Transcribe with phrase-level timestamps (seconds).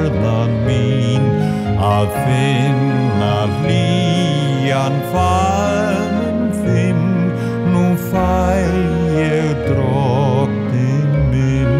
[0.00, 1.24] stjarnan mín
[1.76, 7.02] að finna hlýjan faðum þinn.
[7.68, 8.64] Nú fæ
[9.18, 11.76] ég drottin minn.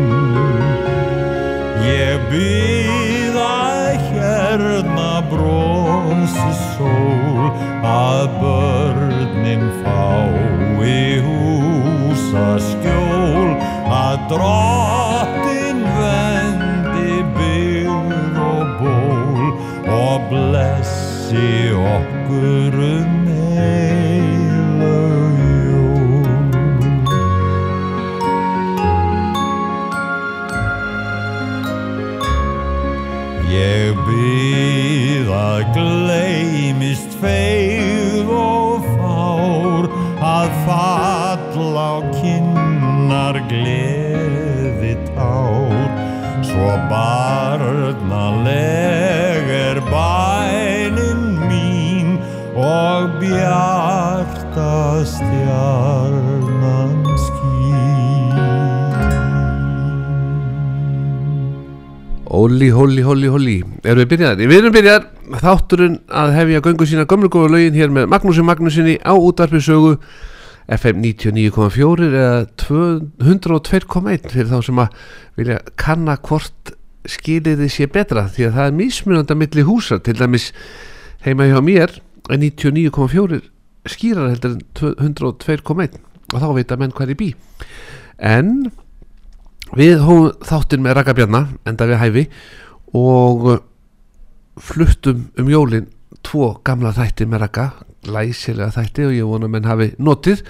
[1.87, 7.53] Ég byrð að hérna bronsi sól
[7.85, 13.57] að börnin fái húsa skjól
[13.89, 15.10] að drottin
[21.31, 23.20] blessi okkur um
[54.61, 58.37] bjarta stjarnan skín
[62.31, 64.49] Óli, hóli, hóli, hóli Erum við byrjaðar?
[64.51, 65.07] Við erum byrjaðar
[65.41, 69.95] Þátturinn að hefja göngu sína gömlu góða lögin hér með Magnúsi Magnúsinni á útarpið sögu
[70.71, 75.01] FM 99.4 eða 202.1 fyrir þá sem að
[75.41, 76.75] vilja kanna hvort
[77.09, 80.51] skiliði sé betra því að það er mismunandi að milli húsa til dæmis
[81.25, 81.97] heima hjá mér
[82.31, 83.41] er 99.4
[83.89, 84.63] skýrar heldur en
[85.15, 85.99] 102.1
[86.31, 87.33] og þá veit að menn hvað er í bí
[88.21, 88.71] en
[89.77, 92.25] Við hóum þáttinn með Raka Bjarna enda við hæfi
[92.99, 93.45] og
[94.61, 95.87] fluttum um jólin
[96.27, 97.67] tvo gamla þætti með Raka
[98.11, 100.43] læsilega þætti og ég vona menn hafi notið.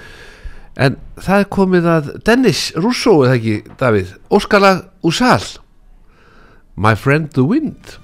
[0.81, 4.15] En það er komið að Dennis Russo eða ekki Davíð?
[4.33, 4.73] Óskala
[5.05, 5.45] Úsal
[6.81, 7.99] My Friend the Wind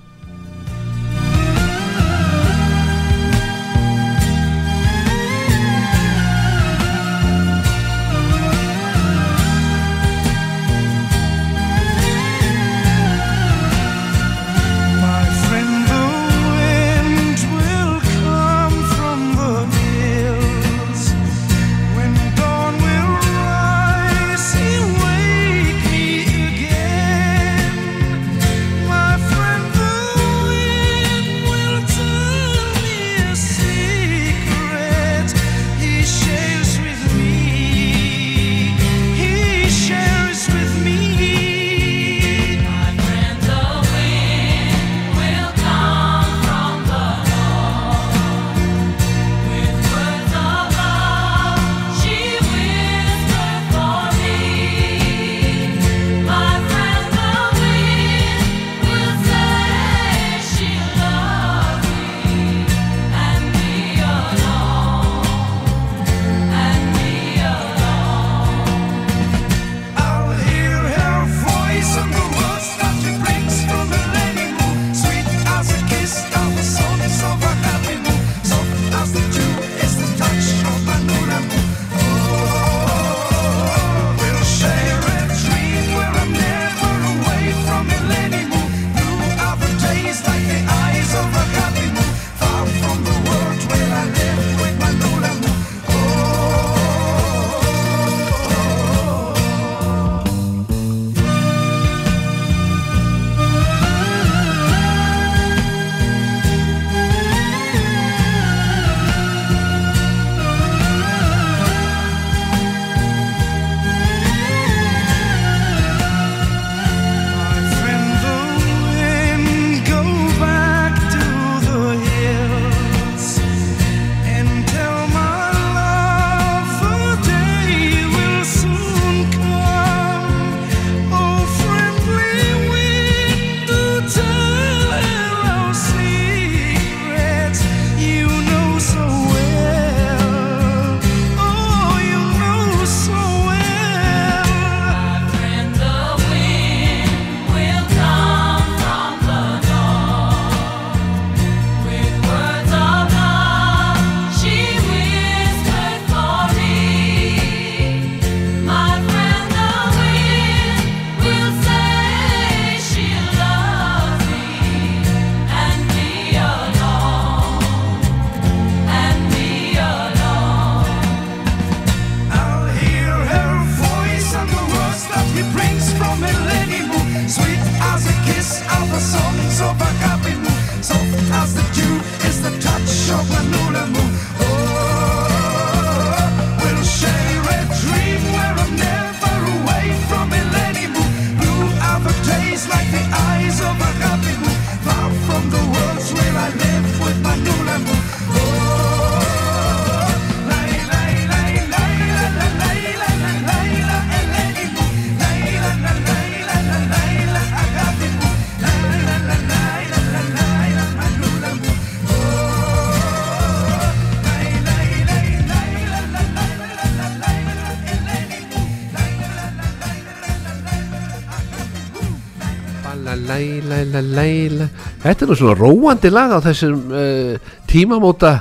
[223.93, 224.27] la, la, la,
[224.61, 224.69] la.
[225.05, 228.35] Þetta er nú svona róandi lag á þessum uh, tímamóta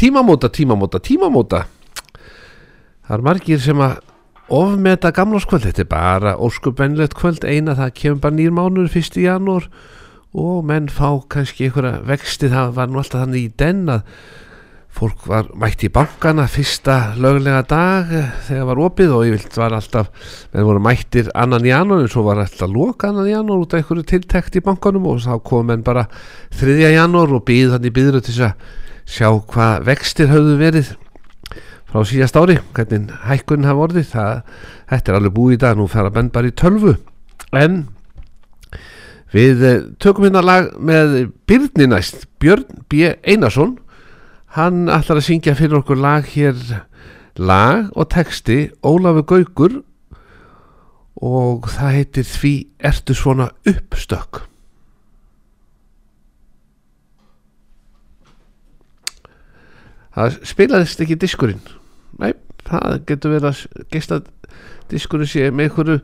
[0.00, 1.66] tímamóta, tímamóta, tímamóta.
[3.04, 3.98] Það er margir sem að
[4.50, 7.44] ofmeta gamláskvöld þetta er bara óskupennilegt kvöld.
[7.44, 9.68] Eina það kemur bara nýr mánuður fyrst í janúar
[10.32, 12.48] og menn fá kannski einhverja vexti.
[12.48, 14.06] Það var nú alltaf þannig í den að
[14.96, 19.58] fólk var mætt í bankana fyrsta löglega dag eh, þegar var opið og ég vilt
[19.60, 20.10] var alltaf
[20.52, 24.08] menn voru mættir annan janúar en svo var alltaf loka annan janúar út af einhverju
[24.10, 26.08] tiltekt í bankanum og þá kom menn bara
[26.58, 28.66] þriðja janúar og býð þannig býður til að
[29.10, 30.92] sjá hvað vextir höfðu verið
[31.90, 34.58] frá síðast ári, hvernig hækkun hafa orðið, það,
[34.92, 36.94] þetta er alveg búið í dag, nú fara menn bara í tölvu.
[37.56, 37.80] En
[39.34, 41.16] við eh, tökum hérna lag með
[41.50, 43.10] Byrni næst, Björn B.
[43.26, 43.76] Einarsson
[44.56, 46.58] hann ætlar að syngja fyrir okkur lag hér
[47.38, 49.80] lag og texti Ólafur Gaukur
[51.20, 52.54] og það heitir Því
[52.90, 54.44] ertu svona uppstökk
[60.14, 61.62] það spilaðist ekki diskurinn.
[62.20, 62.32] Nei,
[62.66, 64.20] það getur verið að geista
[64.90, 66.00] diskurinn sé með einhverju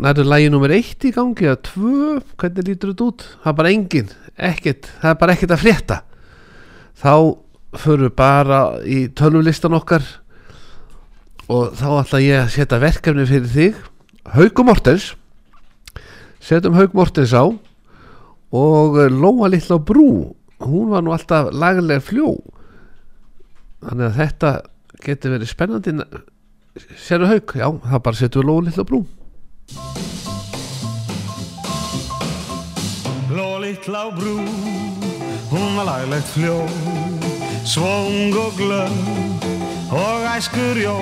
[0.00, 3.24] nærðu lægi nummer eitt í gangi eða tvö, hvernig lítur þetta út?
[3.42, 4.12] Það er bara engin,
[4.50, 5.98] ekkert það er bara ekkert að frétta
[6.98, 7.14] þá
[7.74, 10.04] förum við bara í tölvulistan okkar
[11.50, 13.82] og þá ætla ég að setja verkefni fyrir þig.
[14.34, 15.10] Haugum Mortens.
[16.44, 17.44] Setjum Haug Mortens á
[18.54, 20.34] og Lóa litla á brú
[20.64, 22.36] hún var nú alltaf laglega fljó.
[23.84, 24.54] Þannig að þetta
[25.04, 25.98] getur verið spennandi.
[26.96, 27.58] Sérðu Haug?
[27.58, 29.04] Já, það bara setjum við Lóa litla á brú.
[33.34, 34.34] Lólittla á brú,
[35.54, 36.58] hún var laglegt fljó
[37.64, 38.96] Svong og glöð
[39.90, 40.98] og æskur jó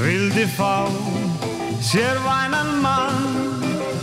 [0.00, 0.86] Vildi fá
[1.82, 3.26] sér vænan mann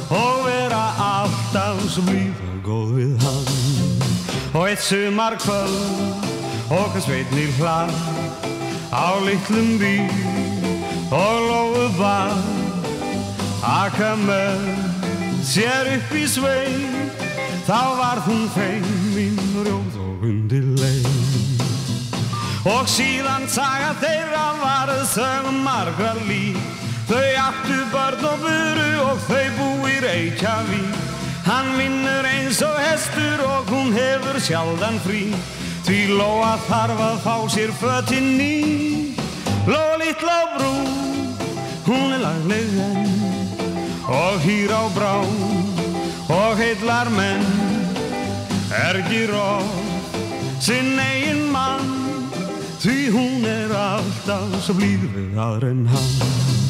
[0.09, 3.47] Og vera alltaf svo blíð og góð við hann.
[4.53, 6.23] Og eitt sumar kvöld
[6.71, 7.91] og hans veitnir hlað
[8.91, 10.07] Á litlum bíl
[11.11, 12.35] og lóðu var
[13.63, 14.63] Aka með
[15.43, 17.26] sér upp í sveit
[17.67, 21.07] Þá var hún feimin rjóð og undir leið
[22.71, 26.57] Og síðan saga þeirra var sögum margra líf.
[27.07, 30.97] Þau áttu börn og buru og þau búi Reykjavík.
[31.47, 35.29] Hann vinnur eins og hestur og hún hefur sjaldan frí.
[35.87, 39.15] Því Lóa þarf að fá sér fötin ný.
[39.67, 40.73] Lóa litla á brú,
[41.87, 43.11] hún er lagleg enn.
[44.07, 45.15] Og hýr á brá
[46.27, 47.43] og heillar menn
[48.75, 49.67] ergir of
[50.59, 51.93] sinn eigin mann
[52.81, 56.66] því hún er alltaf svo blíð við aðra en hann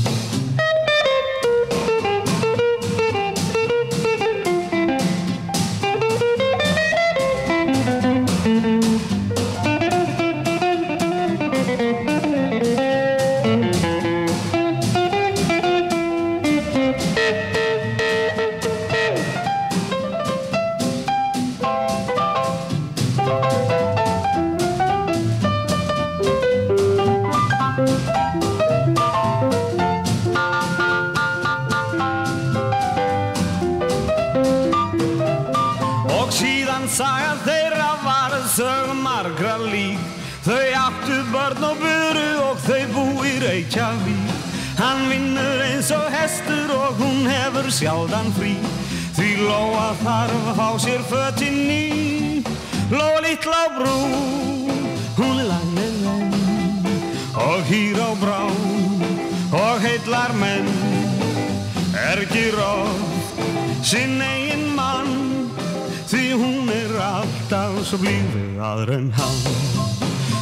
[67.87, 69.35] svo blíð við aðra en hann.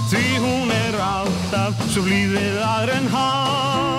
[0.09, 3.91] Því hún er alltaf svo blíð við aðra en hann.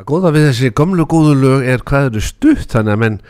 [0.00, 3.20] Að góða við þessi gömlu góðu lög er hvað eru stutt þannig að menn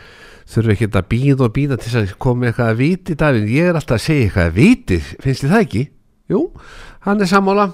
[0.53, 3.75] þurfi ekki að býða og býða til að koma eitthvað að viti Davíð, ég er
[3.81, 5.85] alltaf að segja eitthvað að viti finnst þið það ekki?
[6.31, 6.41] Jú,
[7.09, 7.65] hann er sammála.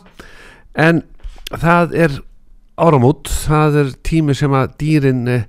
[0.73, 1.05] En
[1.53, 2.21] það er
[2.77, 5.45] áramót, það er tími sem að dýrin eh,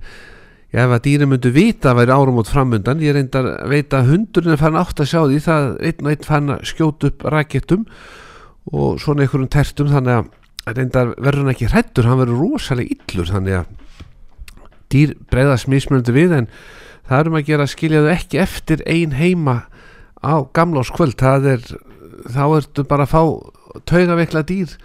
[0.69, 4.11] já, ef að dýrin myndu vita að væri áramót framundan, ég reyndar að veita að
[4.13, 7.25] hundurinn er fann átt að sjá því það einn og einn fann að skjóta upp
[7.35, 7.85] rakettum
[8.69, 13.31] og svona einhverjum tertum þannig að reyndar verður hann ekki hrættur, hann verður rosalega illur
[13.33, 13.75] þannig að
[14.93, 16.49] dýr breyðast mismunandi við en
[17.09, 19.55] það erum að gera að skilja þau ekki eftir ein heima
[20.21, 21.65] á gamláskvöld það er,
[22.29, 23.23] þá ertu bara að fá
[23.89, 24.75] taugaveikla dýr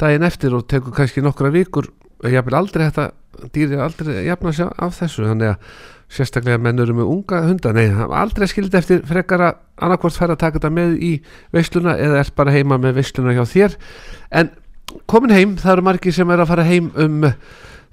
[0.00, 1.90] daginn eftir og tekur kannski nokkra vikur
[2.28, 3.16] ég vil aldrei hægt að
[3.54, 5.74] dýri aldrei jafna sig af þessu þannig að
[6.10, 10.42] sérstaklega menn eru með unga hunda nei, aldrei skild eftir frekar að annarkvort færa að
[10.42, 11.12] taka þetta með í
[11.54, 13.76] veisluna eða ert bara heima með veisluna hjá þér.
[14.34, 14.50] En
[15.10, 17.30] komin heim, það eru margir sem er að fara heim um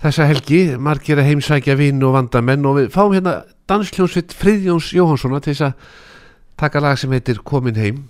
[0.01, 3.39] þessa helgi, margir að heimsækja vinn og vandamenn og við fáum hérna
[3.70, 5.96] dansljónsvitt Friðjóns Jóhanssona til þess að
[6.58, 8.06] taka lag sem heitir Komin heim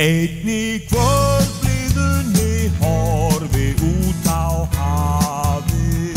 [0.00, 6.16] Einn í kvöldblíðunni horfi út á hafi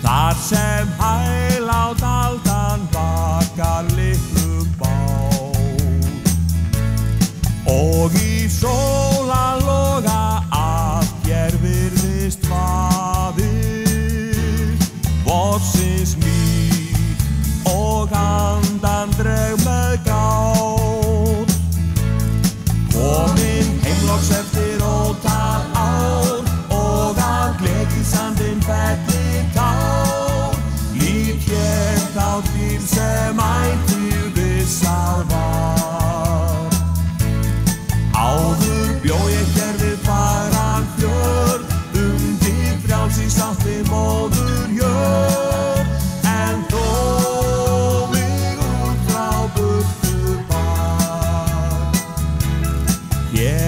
[0.00, 6.32] Þar sem hælátt aldan bakar litlum bát.
[7.68, 9.09] Og í sólarloga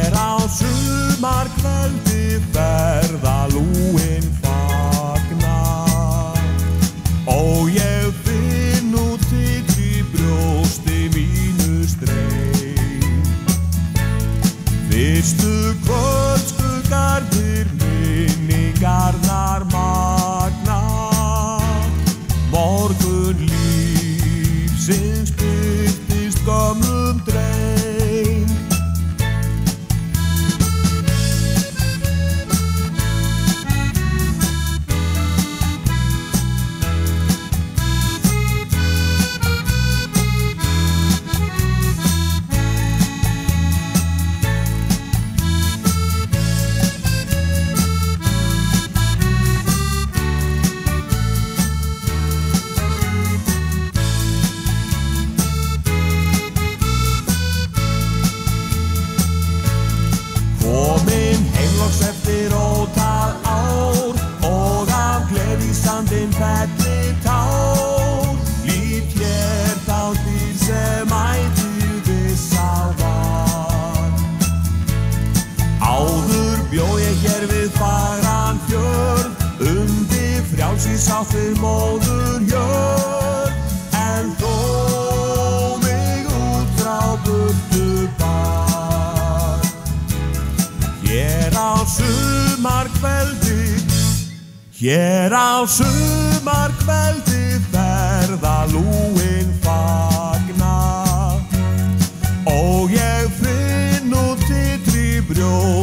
[0.03, 3.47] Hér á sumar kveldi ferða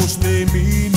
[0.10, 0.89] Deus temido.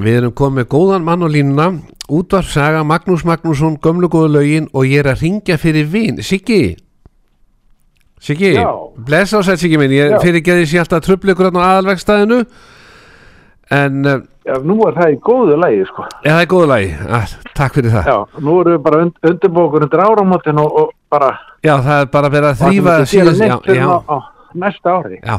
[0.00, 1.70] Við erum komið góðan mann og línuna.
[2.10, 6.18] Útvarpsaga Magnús Magnússon Gömlu góðu lögin og ég er að ringja fyrir vin.
[6.22, 6.76] Siggi?
[8.20, 8.68] Siggi, Já.
[8.98, 9.90] blessa á sætt Siggi minn.
[9.94, 10.18] Ég Já.
[10.20, 12.44] fyrir geði sér alltaf tröflu ykkur á aðalvegstæðinu
[13.70, 16.02] En uh, Já, nú er það í góðu lægi, sko.
[16.24, 16.88] ja, það er góðu lagi.
[17.06, 18.08] Ah, Takk fyrir það.
[18.10, 21.28] Já, nú erum við bara und, undirbókur undir áramótin og, og bara
[21.62, 24.16] Já, það er bara verið að þrýfa síðan- já, já, á
[24.58, 25.20] næsta ári.
[25.22, 25.38] já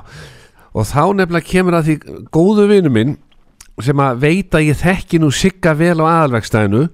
[0.71, 1.95] Og þá nefnilega kemur að því
[2.31, 3.17] góðu vinu minn
[3.81, 6.85] sem að veit að ég þekki nú sigga vel á aðalvegstæðinu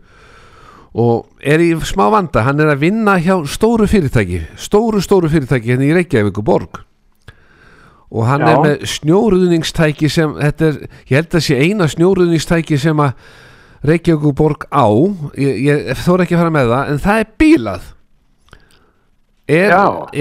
[0.97, 2.45] og er í smá vanda.
[2.47, 6.79] Hann er að vinna hjá stóru fyrirtæki stóru stóru fyrirtæki hérna í Reykjavík og Borg
[8.07, 8.47] og hann Já.
[8.53, 10.79] er með snjóruðningstæki sem þetta er,
[11.09, 13.27] ég held að sé eina snjóruðningstæki sem að
[13.87, 14.87] Reykjavík og Borg á.
[15.37, 17.89] Ég, ég þóra ekki að fara með það en það er bílað.
[19.47, 19.73] Er,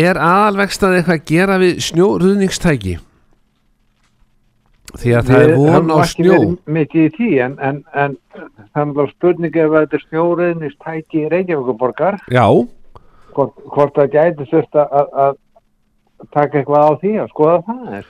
[0.07, 2.99] er aðalvegstæði eitthvað að gera við snjóruðningstæki
[5.03, 6.33] því að það er von á ekki snjó.
[6.37, 8.17] verið mikið í tí, en, en, en
[8.75, 12.45] það er bara spurningi ef þetta er snjóriðnist tæki Reykjavíkuborgar, já,
[13.37, 15.35] hvort, hvort það gæti sérst að, að
[16.33, 18.07] taka eitthvað á því að skoða það er.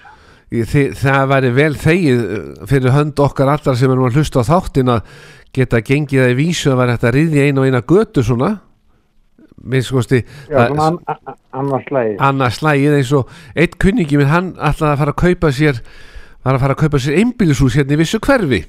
[0.70, 4.50] Þi- það væri vel þegið uh, fyrir hönd okkar allar sem erum að hlusta á
[4.52, 5.16] þáttin að
[5.56, 8.52] geta gengið það í vísu að væri hægt að riðja einu og eina götu svona.
[9.66, 11.36] Minnst kosti Já, svona an, an,
[12.20, 15.80] annars slægið eins og eitt kunningi minn hann ætlaði að fara að kaupa sér
[16.46, 18.62] var að fara að kaupa sér einbýlishús hérna í vissu hverfi.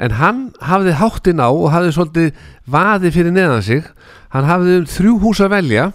[0.00, 3.84] En hann hafði háttinn á og hafði svolítið vaði fyrir neðan sig.
[4.32, 5.90] Hann hafði um þrjú hús að velja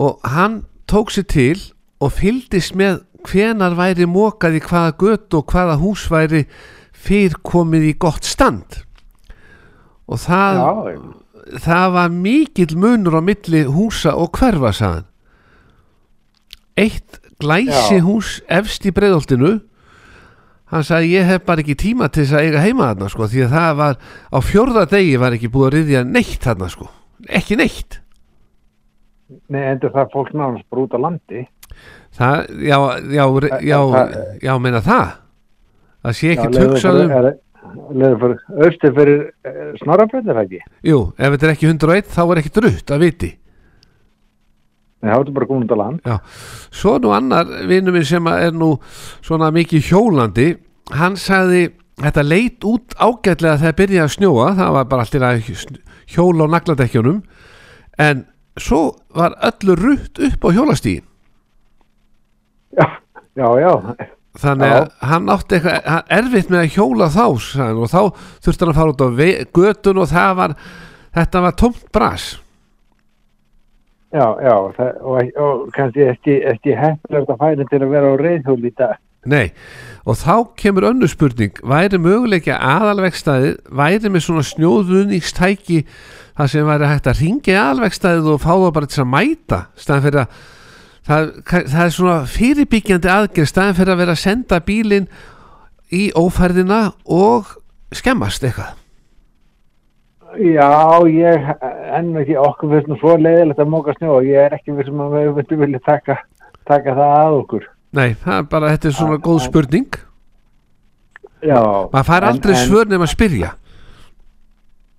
[0.00, 1.56] og hann tók sér til
[2.00, 6.46] og fylgdist með hvenar væri mokað í hvaða gött og hvaða hús væri
[6.92, 8.82] fyrr komið í gott stand.
[10.10, 11.00] Og það Já,
[11.62, 15.06] það var mikill munur á milli húsa og hverfa sagðan
[16.80, 19.58] eitt glæsi hús efst í breiðoltinu
[20.70, 23.44] hann sagði ég hef bara ekki tíma til þess að eiga heima þarna sko því
[23.46, 23.98] að það var
[24.30, 26.88] á fjórða degi var ekki búið að riðja neitt þarna sko
[27.40, 27.98] ekki neitt
[29.50, 31.44] nei, endur það fólk nánast bara út á landi.
[32.16, 32.78] það, já,
[33.14, 33.24] já,
[33.60, 33.78] já, já,
[34.42, 35.14] já meina það
[36.00, 37.38] það sé ekki töksaðum
[37.70, 39.18] Leður fyrir, austu fyrir
[39.78, 40.60] snorrabrönd er það ekki?
[40.90, 43.28] jú, ef þetta er ekki 101 þá er ekki drutt að viti
[45.00, 46.00] Nei, það er bara komin út á land.
[46.04, 46.16] Já,
[46.80, 48.74] svo nú annar vinnu minn sem er nú
[49.24, 50.48] svona mikið hjólandi.
[50.92, 54.50] Hann sagði þetta leit út ágætlega þegar byrjaði að snjóa.
[54.58, 55.54] Það var bara allir að
[56.10, 57.22] hjóla á nagladekkjunum.
[58.00, 58.26] En
[58.60, 58.80] svo
[59.14, 61.06] var öllu rutt upp á hjólastíðin
[62.76, 62.86] Já,
[63.34, 63.72] já, já.
[64.38, 68.02] þannig að hann átti eitthvað erfitt með að hjóla þá sagði, og þá
[68.44, 69.08] þurfti hann að fara út á
[69.58, 70.54] götun og það var
[71.18, 72.26] þetta var tómt bras
[74.10, 78.14] Já, já, það, og, og kannski ekki, ekki heppilegt að færi til að vera á
[78.18, 78.98] reyðhjól í dag.
[79.30, 79.52] Nei,
[80.08, 85.82] og þá kemur önnur spurning væri möguleika aðalvegstæðið væri með svona snjóðuningstæki
[86.38, 89.60] það sem væri hægt að ringa í aðalvegstæðið og fá það bara til að mæta
[89.76, 90.40] staðan fyrir að
[91.10, 95.10] það, það er svona fyrirbyggjandi aðgerð staðan fyrir að vera að senda bílinn
[95.92, 97.54] í ófærðina og
[97.92, 98.79] skemmast eitthvað
[100.38, 101.46] Já, ég
[101.98, 105.00] enn ekki okkur finnst nú svo leiðilegt að móka snjó og ég er ekki vissum
[105.02, 106.18] að við myndum vilja taka,
[106.70, 107.64] taka það að okkur.
[107.98, 109.46] Nei, það er bara, þetta er svona Ah, góð ah.
[109.48, 109.88] spurning
[111.42, 111.60] Já.
[111.92, 113.50] maður fær en- aldrei en- svör nefn að spyrja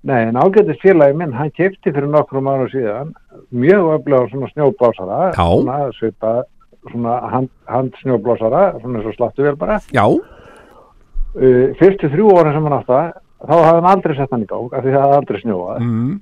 [0.03, 3.13] Nei, en ágættis félagi minn, hann kefti fyrir nokkrum ára síðan
[3.53, 5.45] mjög öflega svona snjóblásara, Já.
[5.61, 6.43] svona svipa,
[6.91, 9.79] svona hand, handsnjóblásara, svona eins og sláttu vel bara.
[9.93, 10.07] Já,
[11.31, 13.13] Uh, fyrstu þrjú ára sem hann átt það,
[13.47, 15.79] þá hafði hann aldrei sett hann í gang, af því það hafði aldrei snjóað.
[15.85, 16.19] mm,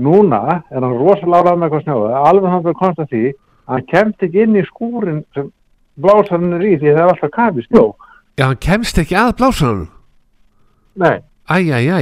[0.00, 0.40] Núna
[0.70, 3.24] er hann rosalega árað með hvað snjóað, alveg hann fyrir komst að því,
[3.66, 5.50] að hann kemst ekki inn í skúrin sem
[6.00, 7.84] blásarinn er í því það er alltaf kafi snjó.
[8.38, 9.88] já, hann kemst ekki að blásanum
[11.00, 11.18] Nei,
[11.50, 12.00] Æ, æ, æ.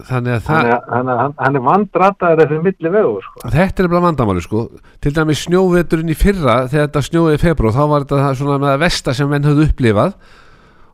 [0.00, 3.42] Þannig að það hann hann, hann, er vandrataður eftir milli vegur, sko.
[3.52, 4.62] Þetta er bara vandamáli sko.
[5.04, 8.72] Til dæmis snjóveturinn í fyrra Þegar þetta snjóði í februar Þá var þetta svona með
[8.72, 10.14] að vesta sem menn höfðu upplifað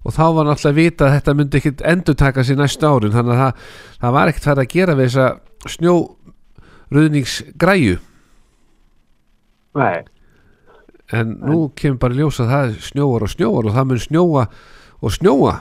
[0.07, 3.11] Og þá var náttúrulega að vita að þetta myndi ekkit endur taka sér næstu árin.
[3.14, 3.53] Þannig að það,
[4.05, 5.27] það var ekkert fært að gera við þessa
[5.75, 7.97] snjóruðningsgræju.
[9.77, 9.99] Nei,
[11.14, 14.42] En nú kemur bara í ljós að það snjóar og snjóar Og það mun snjóa
[15.07, 15.53] og snjóa.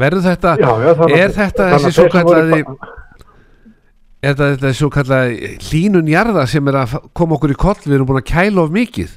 [0.00, 2.92] Verður þetta já, já, þannig Er þetta þessi voru svokallaði- bara-
[4.22, 5.34] Er þetta, þetta svo kallaði
[5.66, 7.80] hlínun jarða sem er að koma okkur í koll?
[7.84, 9.10] Við erum búin að kæla of mikið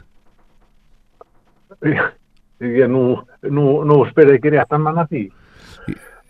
[2.63, 3.17] ég, nú,
[3.49, 5.25] nú, nú spyrir ekki rétt að manna því.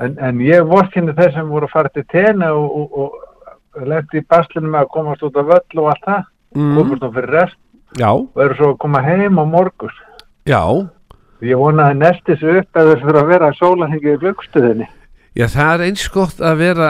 [0.03, 2.97] En, en ég vorkinni þeir sem voru að fara til tenni og, og,
[3.75, 6.25] og lefði í baslinu með að komast út af völl og allt það.
[6.55, 6.75] Mm.
[6.79, 7.59] komast á fyrir rest.
[7.95, 9.95] Já, og eru svo að koma heim á morgus
[10.49, 10.59] já.
[11.45, 14.87] Ég vonaði nestis upp eða þess fyrir að vera sólahengi í glöggstuðinni
[15.35, 16.89] Já, það er eins gott að vera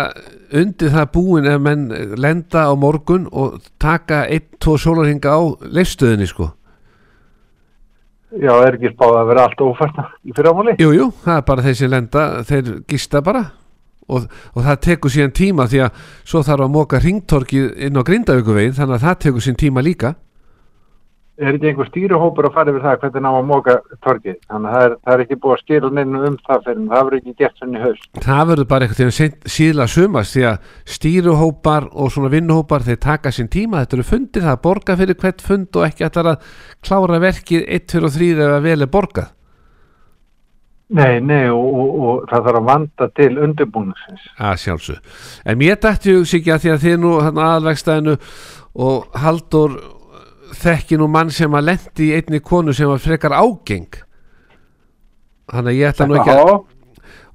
[0.56, 1.86] undir það búin ef menn
[2.21, 6.52] lenda á morgun og taka einn, tvo sólarhinga á leifstöðinni sko.
[8.41, 11.65] Já, er ekki spáð að vera allt ófært í fyrramáli Jú, jú, það er bara
[11.65, 13.45] þeir sem lenda, þeir gista bara
[14.08, 18.02] og, og það tekur síðan tíma því að svo þarf að móka ringtorkið inn á
[18.06, 20.15] grindauguvegin þannig að það tekur síðan tíma líka.
[21.36, 24.76] Er ekki einhver stýruhópur að fara yfir það hvernig ná að móka torkið þannig að
[24.76, 27.36] það er, það er ekki búið að skýra neinu um það fyrir það verður ekki
[27.41, 31.88] gert svona í haust Það verður bara eitthvað til að síðla sumast því að stýruhópar
[31.91, 35.43] og svona vinnuhópar þeir taka sín tíma, þetta eru fundir það er borga fyrir hvert
[35.43, 36.54] fund og ekki ætlar að
[36.86, 39.34] klára verkið 1, 2 og 3 ef að vel er borgað.
[40.95, 44.26] Nei, nei og, og, og það þarf að vanda til undirbúningsins.
[44.38, 45.15] að sjálfsög
[45.50, 48.15] en mér dætti hugsi ekki að því að þið nú aðalvegstæðinu
[48.86, 49.80] og Haldur
[50.53, 54.01] þekki nú mann sem að lendi í einni konu sem var frekar ágeng.
[55.51, 56.53] Þannig að ég ætla nú ekki að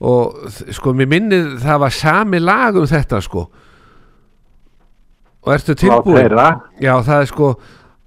[0.01, 3.45] og sko mér minnir það var sami lag um þetta sko.
[5.45, 6.33] Og ertu tilbúin?
[6.81, 7.51] já það er sko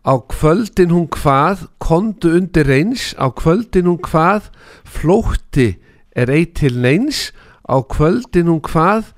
[0.03, 3.13] á kvöldin hún hvað kondu undir reyns.
[3.17, 4.49] Á kvöldin hún hvað
[4.83, 5.77] flótti
[6.15, 7.31] er ei til neins.
[7.69, 9.13] Á kvöldin hún hvað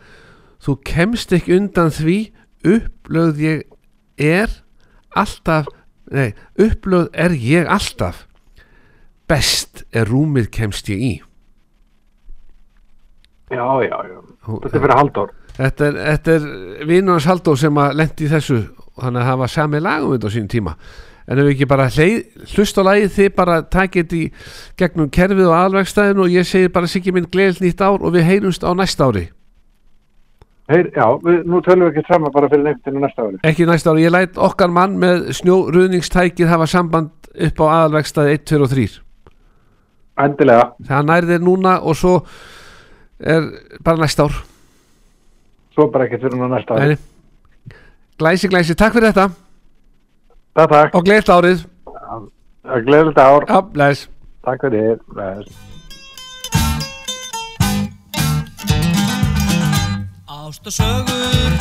[0.59, 2.19] þú kemst ekki undan því
[2.65, 3.65] upplögð ég
[4.19, 4.64] er
[5.15, 5.71] alltaf
[6.11, 8.25] nei, upplögð er ég alltaf.
[9.29, 11.13] Best er rúmið kemst ég í.
[13.49, 14.19] Já, já, já.
[14.45, 15.33] Þetta er fyrir Halldór.
[15.55, 16.47] Þetta er, þetta er
[16.89, 18.61] vinnunars Halldór sem að lendi í þessu.
[18.95, 20.75] Þannig að hafa sami lagum þetta á sínum tíma.
[21.25, 24.25] En ef við ekki bara hlust á lagið þið bara takið þetta í
[24.77, 28.27] gegnum kerfið og alvegstæðin og ég segir bara Siggi minn gleðilt nýtt ár og við
[28.29, 29.25] heyrumst á næsta ári
[30.65, 33.37] Heyr, já, við, nú tölum við ekki saman bara fyrir nefndinu næsta ári.
[33.45, 38.45] ekki næsta ári, ég læt okkar mann með snjóruðningstækið hafa samband upp á aðalvegstæði 1,
[38.49, 38.95] 2 og 3
[40.25, 40.65] Endilega.
[40.87, 42.15] það nærðir núna og svo
[43.19, 43.45] er
[43.85, 44.39] bara næsta ár
[45.75, 46.95] Svo bara ekkert fyrir nú næsta ári.
[46.95, 47.75] Nei.
[48.17, 49.29] glæsi glæsi, takk fyrir þetta
[50.55, 50.95] Takk, takk.
[50.95, 51.65] og gleðilt árið
[52.65, 53.45] Gleðilegt ár.
[53.45, 54.09] Já, bless
[54.45, 54.97] Takk fyrir.
[55.13, 55.64] Bless.
[60.45, 61.53] Ást og sögur.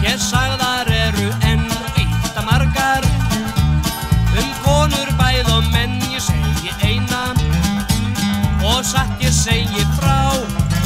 [0.00, 1.64] Hér sagðar eru enn
[2.00, 3.04] eitt að margar.
[4.40, 7.34] Um konur bæð og menn ég segi eina.
[8.64, 10.32] Og satt ég segi frá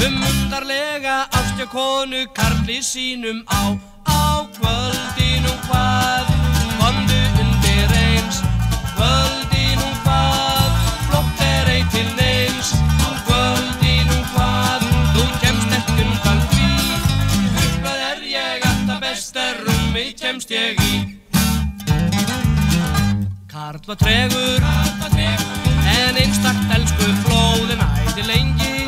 [0.07, 3.79] Um undarlega ástja konu karli sínum á.
[4.03, 6.27] Á kvöldinum hvað
[6.81, 8.43] Komdu undir eins.
[8.97, 10.71] Kvöldinum hvað
[11.07, 12.75] Flott er ei til neins
[13.07, 14.83] Á kvöldinum hvað
[15.15, 16.49] Þú kemst ekki undan því.
[16.49, 16.78] Uppað er ég
[19.29, 21.19] alltaf best er rúmi kemst ég í.
[23.49, 24.62] Karl og tregur.
[25.99, 28.87] En einstakt elsku flóðin æði lengi.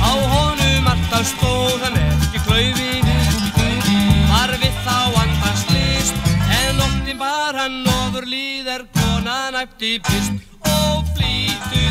[0.00, 3.00] Á honum alltaf stóð hann ekki klaufi.
[4.30, 6.14] Var við þá andans list
[6.48, 10.32] En nóttin bar hann ofur líðar konan æpti pist.
[10.62, 11.89] Og flýtu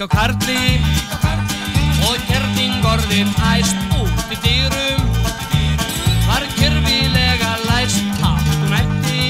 [0.00, 0.80] Hík á karli.
[2.08, 5.02] Og kerting orðin æst út í dýrum
[6.24, 9.28] Var kyrfilega læst Hattum ætti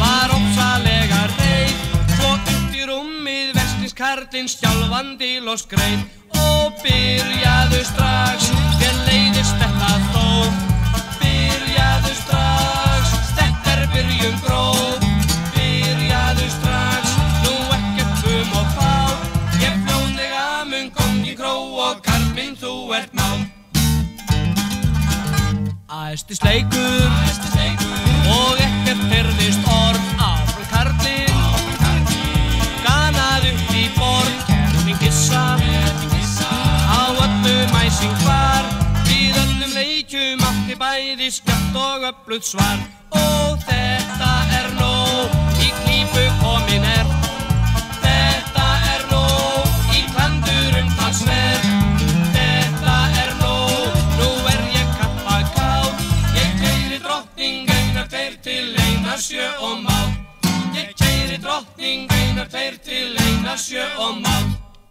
[0.00, 1.78] Var ópsalega reið.
[2.16, 6.02] Svo upp í rúmið Verslingskarlinn skjálfandi loskreið
[6.34, 8.57] Og byrjaðu strax
[26.28, 27.08] Æsti sleikur.
[28.28, 32.10] Og ekkert heyrðist orð Áfram karlinn
[32.84, 35.46] Ganað upp í borð Kerning gissa
[36.92, 38.68] Á öllum æsing var
[39.08, 42.76] Við öllum leikjum átti bæði skjátt og öflugt svar.
[43.16, 43.57] Og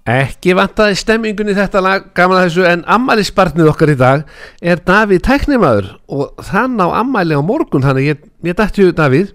[0.07, 4.21] Ekki vantaði stemmingunni þetta lag gaman að þessu en ammælisbarnið okkar í dag
[4.63, 9.33] er Davíð tæknimaður og þann á ammæli á morgun þannig ég, ég dætti ju Davíð.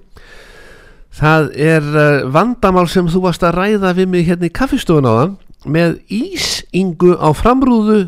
[1.13, 5.13] Það er uh, vandamál sem þú varst að ræða við mig hérna í kaffistofun á
[5.13, 5.37] þann
[5.77, 8.01] með ísingu á framrúðu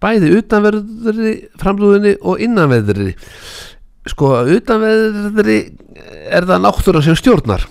[0.00, 3.16] bæði utanverðri framrúðinni og innanverðri.
[4.12, 5.60] Sko utanverðri
[6.28, 7.64] er það náttúra sem stjórnar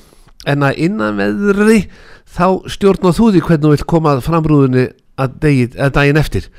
[0.49, 1.83] en að innanverðri
[2.29, 4.87] þá stjórnar þú því hvernig þú vilt koma að framrúðinni
[5.19, 6.49] að, degi, að daginn eftir.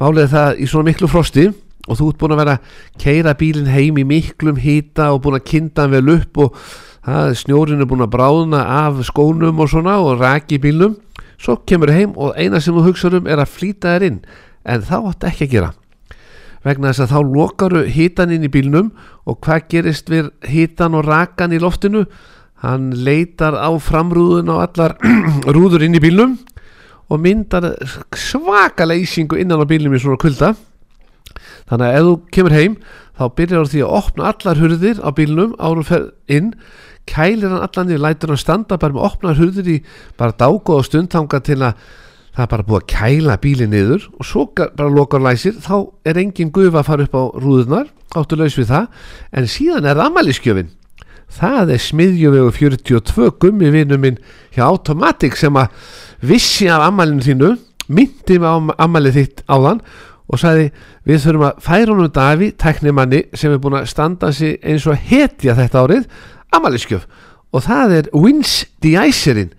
[0.00, 1.46] Málið það í svona miklu frosti
[1.86, 5.38] og þú ert búin að vera að keira bílinn heim í miklum hýta og búin
[5.38, 6.60] að kynna hann vel upp og
[7.06, 10.96] það, snjórin er búin að bráðna af skónum og svona og raki bílnum.
[11.38, 14.22] Svo kemur heim og eina sem þú hugsaður um er að flýta þér inn
[14.66, 15.74] en þá átt ekki að gera.
[16.66, 18.88] Vegna þess að þá lokaru hítan inn í bílnum
[19.28, 22.06] og hvað gerist við hítan og rakan í loftinu
[22.64, 24.96] hann leitar á framrúðun á allar
[25.54, 26.38] rúður inn í bílnum
[27.12, 27.74] og myndar
[28.16, 30.54] svaka leysingu innan á bílnum í svona kulda.
[31.68, 32.76] Þannig að ef þú kemur heim
[33.16, 36.54] þá byrjar því að opna allar hurðir á bílnum árum fer inn
[37.06, 39.76] kælir hann allan í lætur hann standa bara með opnar hurðir í
[40.18, 41.78] bara dágóð og stundtanga til að
[42.36, 46.18] það er bara búið að kæla bílinn niður og svo bara lokar læsir þá er
[46.20, 48.90] engin gufa að fara upp á rúðunar áttu laus við það.
[49.32, 50.74] En síðan er það ammæliskjöfin
[51.32, 54.18] það er smiðjuvegu 42 gummi vinnu minn
[54.54, 55.72] hjá Automatic sem að
[56.26, 57.54] vissi af ammælinu þínu
[57.88, 59.82] myndi mig á ammælið þitt áðan
[60.26, 60.70] og sagði
[61.06, 64.98] við þurfum að færa honum Daví tæknimanni sem er búin að standa sig eins og
[64.98, 66.08] hetja þetta árið
[66.56, 67.06] ammæliskjöf
[67.54, 69.52] og það er Wins de-Icerin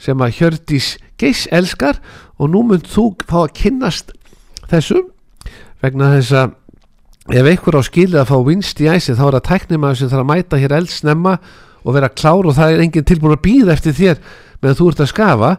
[0.00, 2.00] sem að Hjördís Geiss elskar
[2.38, 4.14] og nú mynd þú fá að kynnast
[4.70, 5.10] þessum
[5.84, 6.54] vegna þess að
[7.32, 10.24] ef einhver á skilið að fá vinst í æsi þá er það tæknimaður sem þarf
[10.24, 11.38] að mæta hér eldsnemma
[11.84, 14.20] og vera klár og það er enginn tilbúin að býða eftir þér
[14.60, 15.50] meðan þú ert að skafa.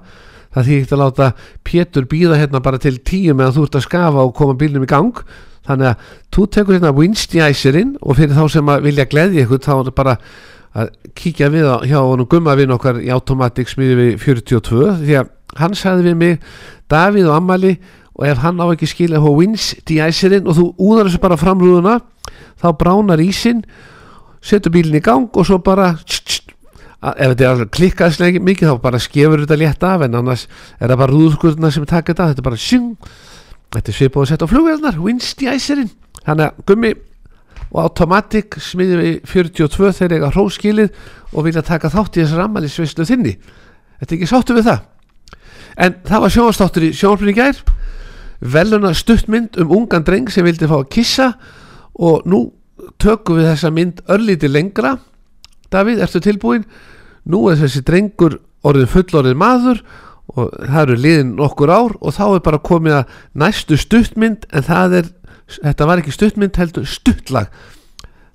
[0.56, 1.30] Það því ekki að láta
[1.68, 4.90] Pétur býða hérna bara til tíu meðan þú ert að skafa og koma bílnum í
[4.90, 5.22] gang.
[5.66, 9.46] Þannig að þú tekur hérna vinst í æsirinn og fyrir þá sem að vilja gleðja
[9.46, 10.16] ykkur þá er það bara
[10.76, 15.30] að kíkja við á, hjá honum gummavinn okkar í Automatic smiði við 42 því að
[15.60, 16.50] hann sagði við mig
[16.92, 17.72] Davíð og Amali
[18.16, 21.98] og ef hann á ekki skilja hvað wins de-icerinn og þú úðar þessu bara framrúðuna
[22.62, 23.64] þá bránar ísinn
[24.46, 26.46] setur bílinn í gang og svo bara tss, tss,
[27.02, 30.46] ef þetta er klikkaðslega mikið þá bara skefur þetta létt af en annars
[30.80, 32.96] er það bara rúðskurðuna sem taka þetta þetta er bara sjung.
[33.76, 35.92] Þetta er svipað að setja á flugvelnar wins de-icerinn
[36.24, 36.94] þannig að gummi
[37.76, 41.00] og Automatic smiði við 42 þegar eiga hróskilið
[41.34, 43.34] og vilja taka þátt í þessar ammælisveislu þinni.
[44.00, 44.86] Þetta er ekki sáttu við það?
[45.76, 47.60] En það var sjónastáttur í sjónarflinni gær
[48.54, 51.32] veluna stuttmynd um ungan dreng sem vildi fá að kissa
[51.96, 52.48] og nú
[53.02, 54.98] tökum við þessa mynd örlíti lengra.
[55.72, 56.66] Davíð, ertu tilbúin?
[57.26, 59.82] Nú er þessi drengur orðin fullorðin maður
[60.36, 64.68] og það eru liðin nokkur ár og þá er bara komið að næstu stuttmynd en
[64.68, 65.10] það er,
[65.62, 67.50] þetta var ekki stuttmynd heldur stuttlag.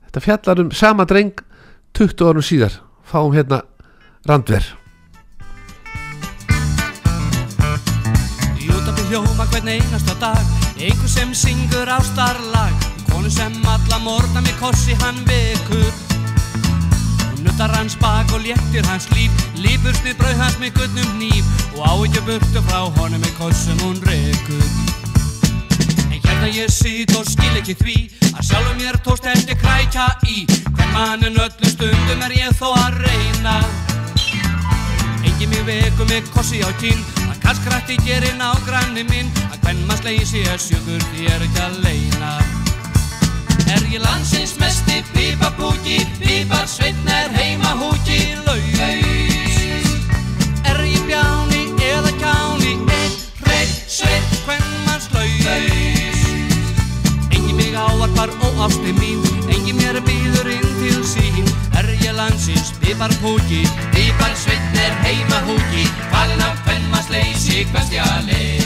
[0.09, 1.45] Þetta fjallar um sama dreng
[1.99, 2.81] 20 árum síðar.
[3.07, 3.65] Fáum hérna
[4.27, 4.80] randver
[9.11, 10.45] hljóma hvern einasta dag.
[10.81, 12.73] Einhver sem syngur ástarlag
[13.11, 15.91] Konu sem alla morgna með kossi hann vekur
[17.27, 21.51] Hún nuttar hans bak og léttir hans líf Lífur snið brauð hans með gullnum nýf
[21.75, 24.65] Og á ekki burtu frá honum með kossum hún rekur.
[26.09, 27.99] En hérna ég sit og skil ekki því
[28.31, 30.47] Að sjálfum mér tóst ekki krækja í.
[30.71, 33.59] Hvern mannin öllu stundum er ég þó að reyna.
[35.27, 37.05] Engi mig veku með kossi á kinn
[37.51, 41.79] Að kalskrætti gerir nágranni minn Að hvern maður sleysi er sjökur því er ekki að
[41.83, 42.29] leina
[43.75, 48.79] Er ég landsins mesti pípapúki Pípar sveitn er heima húki Laus.
[50.63, 56.25] Er ég bjáni eða kjáni Einn hreitt sveit hvern maður slaus.
[57.35, 59.40] Engi mig áarpar og ásti mín
[59.71, 61.45] Engi mér býður inn til sín.
[61.79, 63.61] Er ég landsins pípar púki
[63.95, 68.59] Pípar sveitn er heima húki Hvalinn af sleysi hvernstjali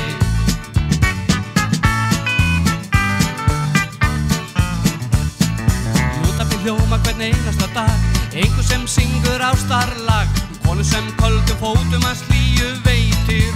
[6.23, 7.93] Nútabi hljóma hvern einasta dag.
[8.33, 10.43] Einhver sem syngur á starlag.
[10.65, 13.53] Konu sem köldum fótum að slíu veitir.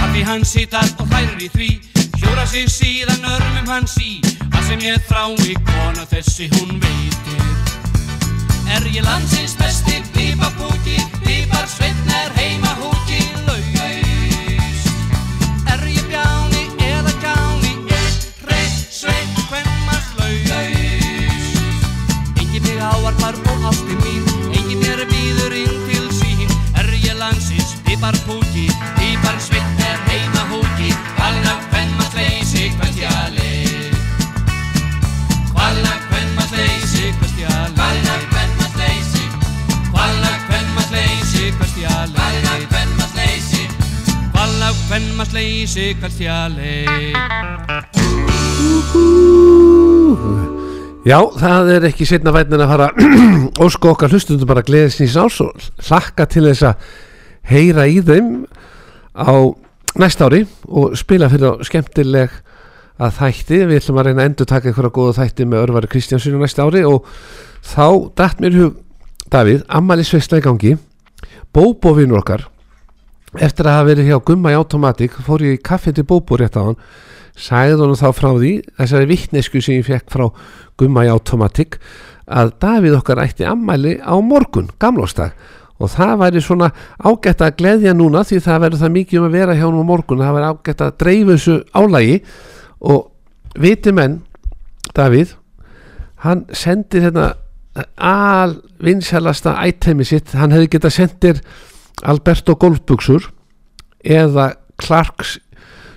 [0.00, 1.70] Kaffi hans hittar og hlærir í því.
[2.16, 4.29] Hjóra sig síðan örmum hans í
[4.70, 7.40] sem ég þrái konu þessi hún veitir.
[8.70, 14.84] Er ég landsins besti pípapúki Pípar sveitn er heima húki laus.
[15.74, 21.50] Er ég bjáni eða kjáni Eitt reitt sveit hvern maður laus?
[22.38, 24.22] Engi mig áarpar og ásti mín
[24.54, 26.46] Engi mér býður inn til sín.
[26.78, 28.70] Er ég landsins píparpúki
[29.02, 30.94] Pípar sveit er heima húki.
[31.18, 33.39] Hvern maður leysi hvern stjali
[44.90, 46.70] Hvalna hvern maður leysi hvern stjali
[51.06, 52.88] Já, það er ekki setna vætnin að fara
[53.68, 56.90] ósku okkar hlustundum bara gleðis nýs ás og hlakka til þess að
[57.52, 58.34] heyra í þeim
[59.14, 59.54] á
[60.02, 62.34] næsta ári og spila fyrir skemmtileg
[62.98, 66.42] að þætti, við ætlum að reyna að endur taka einhverja góða þætti með örvari Kristjánsson
[66.42, 67.06] á næsta ári og
[67.62, 68.86] þá dætt mér hug
[69.30, 70.72] Davíð, ammali sveistla í gangi.
[71.54, 72.50] Bóbóvinur okkar
[73.38, 76.58] eftir að hafa verið hjá Gumma í Automatic fór ég í kaffi til bóbó rétt
[76.58, 76.80] á hann
[77.38, 80.26] sagði honum þá frá því þessari vittnesku sem ég fekk frá
[80.80, 81.78] Gumma í Automatic
[82.30, 85.34] að Davíð okkar ætti ammæli á morgun, gamlóstag
[85.80, 89.36] og það væri svona ágætt að gleðja núna því það verður það mikið um að
[89.38, 90.20] vera hjá honum á morgun.
[90.20, 92.18] Það væri ágætt að dreifu þessu álægi
[92.80, 94.18] og viti menn
[94.96, 95.34] Davíð
[96.26, 97.30] hann sendir hérna
[97.96, 101.42] al vinsælasta itemi sitt, hann hefði getað sendir
[102.08, 103.30] Alberto golfbuxur
[104.04, 105.38] eða Clarks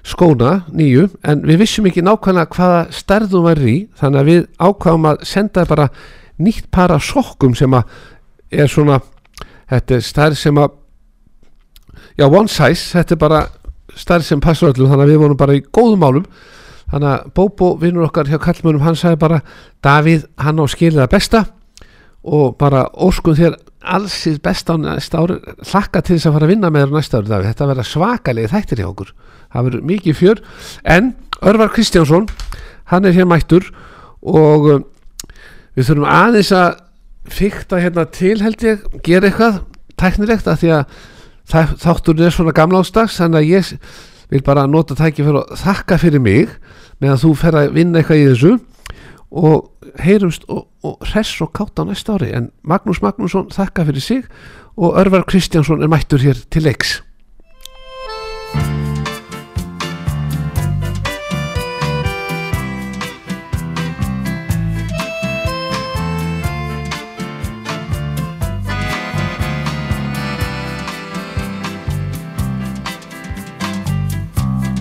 [0.04, 5.10] skóna nýju en við vissum ekki nákvæmlega hvaða stærðum var í þannig að við ákvaðum
[5.14, 5.88] að senda bara
[6.44, 7.88] nýtt para sokkum sem að
[8.52, 9.00] er svona
[9.72, 10.80] þetta er stærð sem að
[12.18, 13.42] já one size, þetta er bara
[13.98, 16.28] stærð sem passar öllum þannig að við vorum bara í góðum málum.
[16.94, 19.40] Þannig að Bóbo vinnur okkar hjá kallmönum hann sagði bara
[19.84, 21.46] Davíð hann á skilið að besta
[22.24, 25.38] og bara óskum þér allsið besta á næsta ári
[25.70, 27.50] hlakka til þess að fara að vinna með þér næsta ári Davíð.
[27.52, 29.14] þetta verða svakalegi þættir hjá okkur.
[29.54, 30.42] Það verður mikið fjör.
[30.84, 32.28] En Örvar Kristjánsson
[32.92, 33.68] hann er hér mættur
[34.24, 34.86] og um,
[35.76, 36.80] við þurfum aðeins að
[37.34, 39.62] fykta hérna til held ég gera eitthvað
[40.00, 40.98] tæknilegt að því að
[41.84, 43.72] þátturinn er svona gamla ástags þannig að ég
[44.34, 46.54] vil bara nota tæki fyrir að þakka fyrir mig
[47.04, 48.54] meðan þú fer að vinna eitthvað í þessu
[49.34, 52.34] og heyrumst og, og hress og kátt á næsta ári.
[52.38, 54.24] En Magnús Magnússon þakka fyrir sig
[54.78, 57.02] og Örvar Kristjánsson er mættur hér til leiks.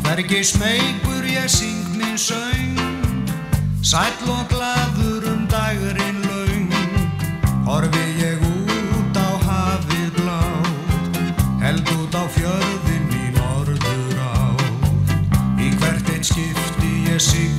[0.05, 2.72] Hvergi smeykur ég syng minn söng
[3.83, 6.69] Sæll og glaður um dagurinn laung
[7.67, 11.19] Horfi ég út á hafið blátt
[11.65, 15.11] Held út á fjörðin í norður átt
[15.59, 17.52] Í hvert einn skipti ég sigli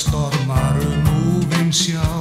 [0.00, 2.19] stormar um úvinn sjá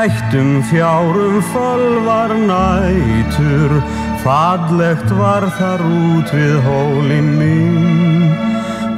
[0.00, 3.82] við gættum fjárum fölvar nætur,
[4.24, 8.32] fallegt var þar út við hólinn mín.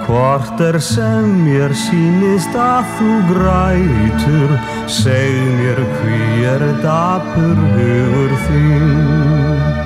[0.06, 9.81] Hvort er sem mér sýnist að þú grætur, seg mér hví er dapur hugur þín.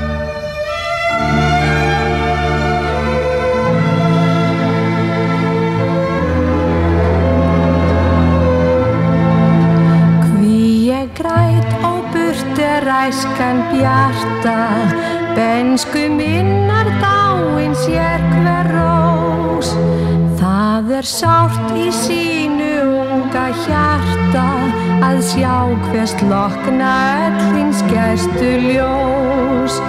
[12.36, 14.58] Burt er æskan bjarta
[15.36, 19.68] Bensku minnar dáin sér hver rós.
[20.40, 22.72] Það er sárt í sínu
[23.12, 24.48] unga hjarta
[25.06, 25.56] Að sjá
[25.88, 26.92] hvers lokna
[27.26, 29.80] öllins gestu ljós.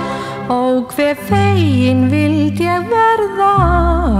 [0.52, 3.54] Og hver fegin vild ég verða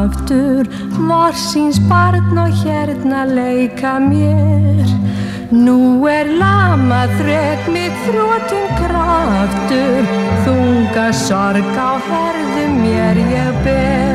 [0.04, 0.68] aftur
[0.98, 4.88] Morsins barn og hérna leika mér.
[5.52, 10.10] Nú er lama þrek mitt þrótum kraftur.
[10.46, 14.08] Þunga sorg á herðum mér ég ber.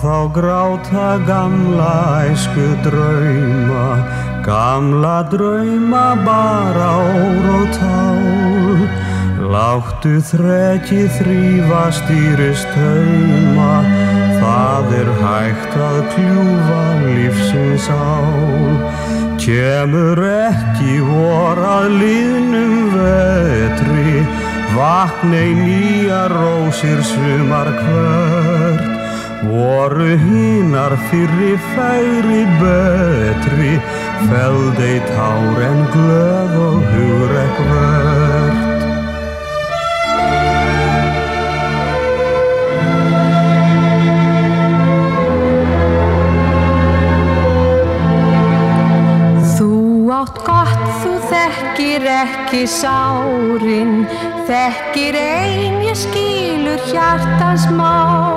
[0.00, 4.00] Þá gráta gamla æsku drauma,
[4.44, 8.88] gamla drauma bara ór og tál.
[9.50, 13.80] Láttu þrekki þrýfa stýrist tauma,
[14.38, 18.76] það er hægt að kljúfa lífsins ál.
[19.40, 24.22] Kemur ekki vor að liðnum vetri,
[24.76, 28.86] vaknei nýja rósir sumar hvert.
[29.40, 33.72] Voru hinar fyrri færi betri,
[34.28, 38.58] feldei tár en glöð og hugrekk vert.
[49.56, 49.70] Þú
[50.20, 53.94] átt gott, þú þekkir ekki sárin
[54.50, 58.29] Þekkir ein ég skilur hjartans mál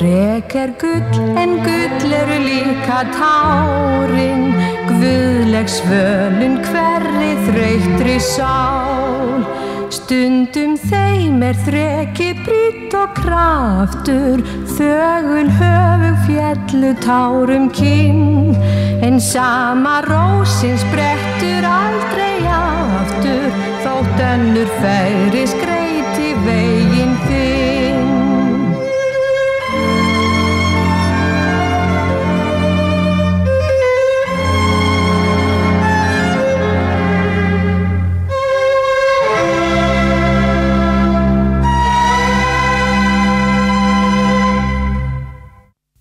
[0.00, 4.46] Þrek er gull en gull eru líka tárin.
[4.88, 9.44] Guðleg svölun hverri þreytri sál.
[9.92, 14.40] Stundum þeim er þreki brýtt og kraftur.
[14.72, 18.56] Þögul höfug fjallu tárum kinn.
[19.04, 23.48] En sama rósin sprettur aldrei aftur.
[23.84, 27.59] Þótt önnur færi skreiti veginn þinn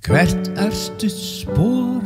[0.10, 2.01] Hvert örstu spór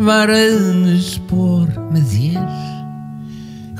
[0.00, 2.54] var auðnu spór með þér.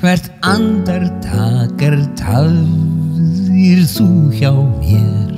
[0.02, 5.32] Hvert andartakar tafðir þú hjá mér.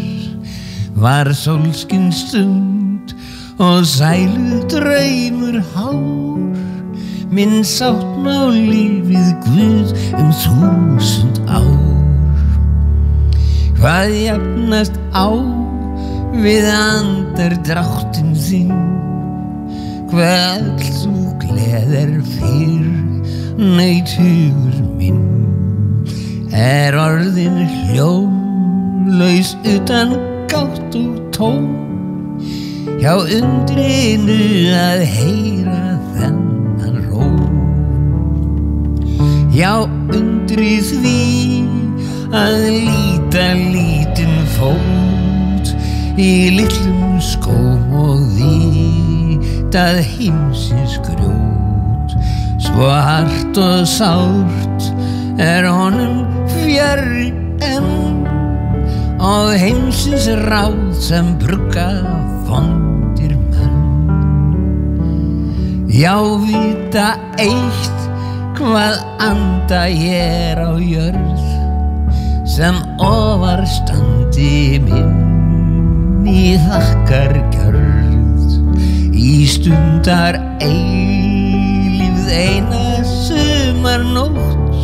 [0.99, 3.15] Var sólskinn stund
[3.63, 6.51] og sælu draumur hár.
[7.31, 11.79] Minn sáttmá lífið Guð um þúsund ár.
[13.79, 15.60] Hvað jafnast á
[16.35, 18.87] við andar dráttin þinn
[20.11, 25.21] Hvað þú gleðir fyrr neitt hugur minn?
[26.57, 27.61] Er orðin
[27.91, 30.17] hljómlaus utan
[30.51, 31.71] gátt og tón
[33.01, 34.35] Hjá undrinu
[34.77, 37.29] að heyra þennan ró.
[39.57, 39.73] Já,
[40.13, 41.17] undri því
[42.37, 45.00] að líta lítinn fót
[46.21, 52.17] í litlum skóm og vitað heimsins grjót.
[52.61, 54.91] Svo hart og sárt
[55.41, 57.31] er honum fjari
[57.65, 58.27] enn
[59.17, 61.89] og heimsins ráð sem brugga
[62.49, 63.81] fondir menn.
[65.89, 68.07] Já, vita eitt
[68.61, 71.49] hvað anda ég er á jörð
[72.45, 75.40] sem ofar standi minn
[76.29, 78.51] í þakkar gjörð
[79.17, 84.79] í stundar eilífð eina sumar nótt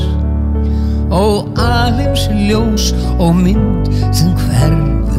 [1.16, 5.15] og alheims ljós og mynd sem hverfur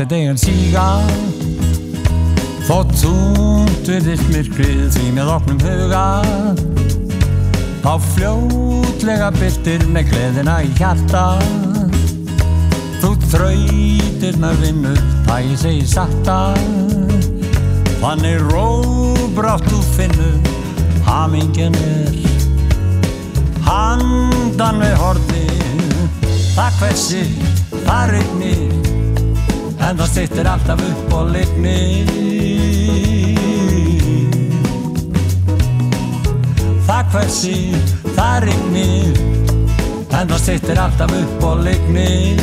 [0.00, 0.84] Láttu deginn síga
[2.64, 6.04] Þótt þungt virðist myrkrið því með opnum huga.
[7.82, 11.26] Þá fljótlega byrtir með gleðina í hjarta.
[13.02, 14.96] Þú þrautirnar vinnu,
[15.28, 16.40] það ég segi sakta
[18.00, 20.30] Þannig róbrátt þú finnu,
[21.10, 22.20] hamingjan er.
[23.68, 26.22] Handan við hornið,
[26.56, 27.26] það hversi,
[27.82, 28.89] það rignir
[29.90, 32.10] En það stýttir alltaf upp og lignir
[36.86, 37.54] Það hversi,
[38.14, 39.18] það rignir
[40.14, 42.38] En það stýttir alltaf upp og lignir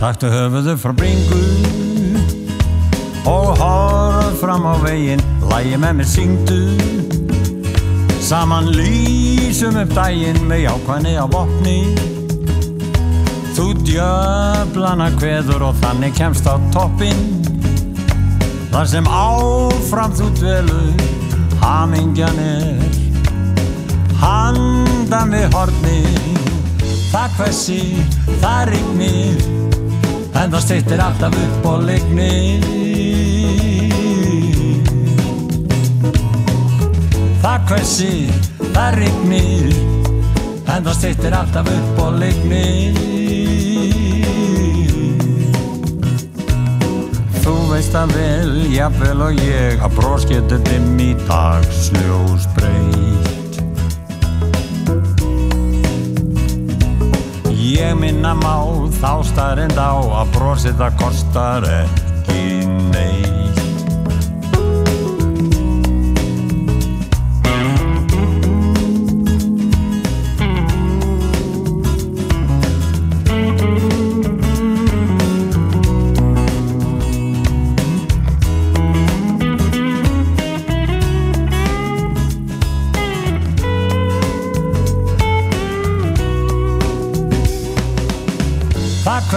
[0.00, 1.97] Taktu höfuðu frá bringu
[3.28, 5.24] og horf fram á veginn.
[5.52, 6.60] Lægi með mér syngdu.
[8.28, 11.80] Saman lýsum upp daginn með jákvæðni á vopni
[13.58, 17.24] þú djöflana kveður og þannig kemst á toppinn.
[18.70, 21.02] Þar sem áfram þú dvelur
[21.64, 22.98] hamingjan er.
[24.22, 25.98] Handan við horni
[27.10, 27.80] það hversi,
[28.38, 29.46] það rignir.
[30.38, 32.87] En það stýttir alltaf upp og lignir
[37.48, 38.14] Það hversi,
[38.74, 39.70] það rignir.
[40.68, 42.98] En það stýttir alltaf upp og lignir
[47.40, 53.62] Þú veist að vel, jafnvel og ég að brós getur dimm í dagsljós breytt
[57.56, 58.56] ég minna má
[59.00, 62.44] þá starrend á að brosið það kostar ekki
[62.92, 63.07] neitt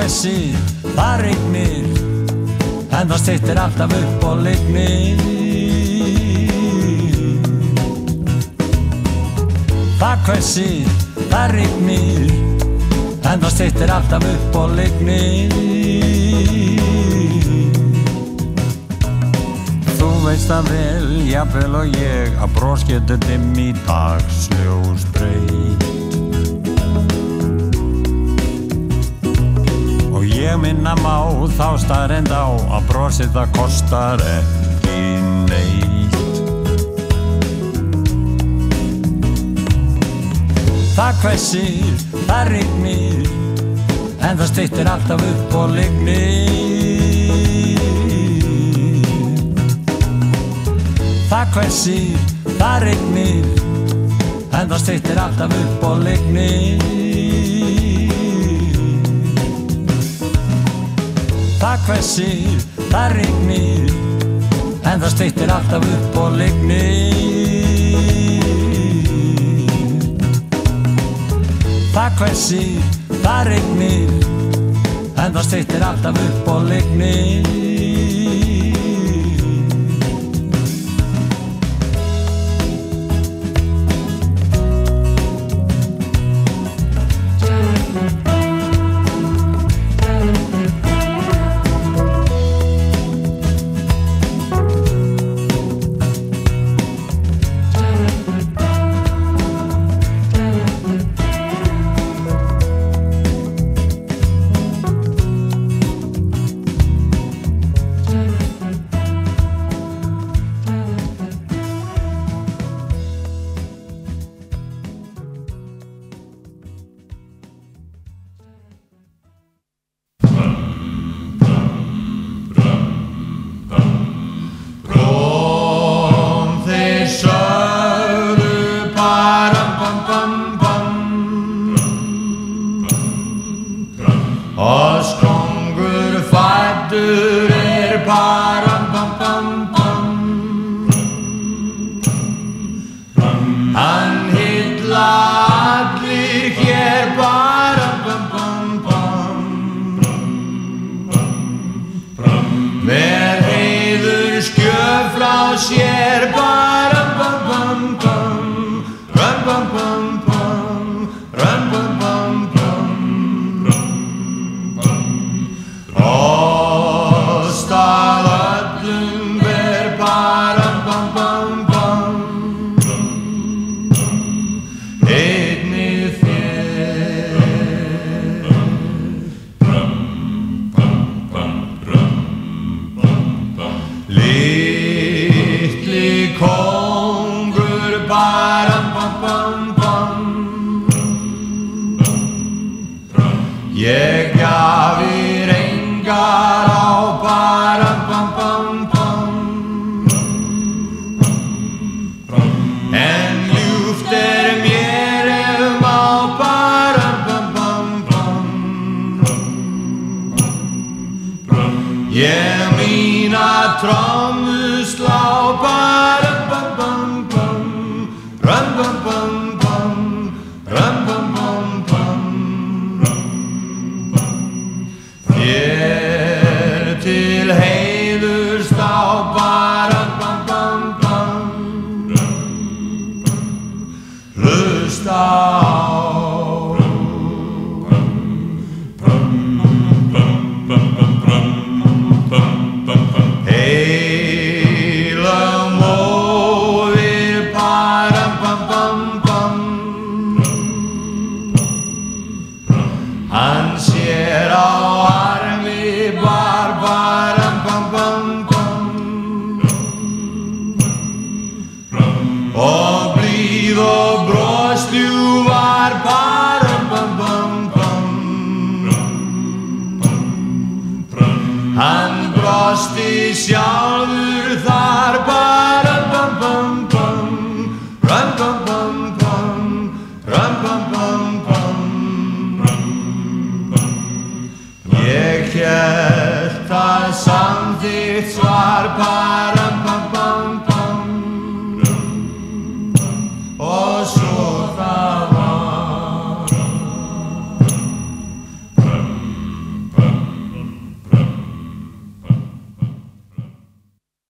[0.01, 0.53] Það hvessir,
[0.95, 1.89] það rignir
[2.89, 5.19] En það stýttir alltaf upp og lignir
[9.99, 10.89] Það hvessir,
[11.29, 12.33] það rignir
[13.29, 15.53] En það stýttir alltaf upp og lignir
[20.01, 26.00] Þú veist það vel, jafnvel og ég Að brós getur dimm í dagsljós breyt
[30.51, 32.43] ég minna má þá starrend á
[32.75, 35.01] að brosið það kostar ekki
[35.47, 36.15] neitt.
[40.97, 43.29] Það hvessir, það rignir,
[44.19, 46.49] en það stýttir alltaf upp og lignir.
[51.31, 53.45] Það hvessir, það rignir,
[54.51, 57.00] en það stýttir alltaf upp og lignir.
[61.61, 63.91] Það hvessir, það rignir
[64.81, 66.81] En það stýttir alltaf upp og lignir
[71.93, 72.91] Það hvessir,
[73.21, 74.15] það rignir
[75.21, 78.50] En það stýttir alltaf upp og lignir